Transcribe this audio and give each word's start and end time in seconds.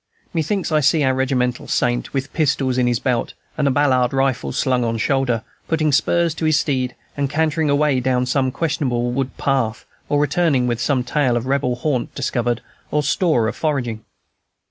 Methinks 0.33 0.71
I 0.71 0.79
see 0.79 1.03
our 1.03 1.13
regimental 1.13 1.67
saint, 1.67 2.11
with 2.11 2.33
pistols 2.33 2.79
in 2.79 2.91
belt 3.03 3.35
and 3.55 3.67
a 3.67 3.69
Ballard 3.69 4.13
rifle 4.13 4.51
slung 4.51 4.83
on 4.83 4.97
shoulder, 4.97 5.43
putting 5.67 5.91
spurs 5.91 6.33
to 6.33 6.45
his 6.45 6.59
steed, 6.59 6.95
and 7.15 7.29
cantering 7.29 7.69
away 7.69 7.99
down 7.99 8.25
some 8.25 8.49
questionable 8.51 9.11
wood 9.11 9.37
path, 9.37 9.85
or 10.09 10.19
returning 10.19 10.65
with 10.65 10.81
some 10.81 11.03
tale 11.03 11.37
of 11.37 11.45
Rebel 11.45 11.75
haunt 11.75 12.15
discovered, 12.15 12.63
or 12.89 13.03
store 13.03 13.47
of 13.47 13.55
foraging. 13.55 14.03